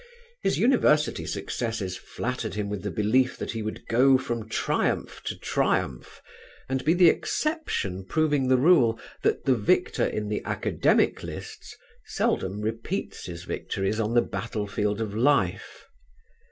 His 0.41 0.57
University 0.57 1.27
successes 1.27 1.95
flattered 1.95 2.55
him 2.55 2.69
with 2.69 2.81
the 2.81 2.89
belief 2.89 3.37
that 3.37 3.51
he 3.51 3.61
would 3.61 3.85
go 3.87 4.17
from 4.17 4.49
triumph 4.49 5.21
to 5.25 5.37
triumph 5.37 6.23
and 6.67 6.83
be 6.83 6.95
the 6.95 7.07
exception 7.07 8.05
proving 8.07 8.47
the 8.47 8.57
rule 8.57 8.99
that 9.21 9.45
the 9.45 9.53
victor 9.55 10.07
in 10.07 10.27
the 10.27 10.41
academic 10.43 11.21
lists 11.21 11.77
seldom 12.03 12.61
repeats 12.61 13.27
his 13.27 13.43
victories 13.43 13.99
on 13.99 14.15
the 14.15 14.23
battlefield 14.23 14.99
of 15.01 15.13
life. 15.15 15.85